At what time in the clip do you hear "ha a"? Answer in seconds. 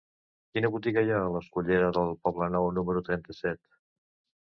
1.11-1.27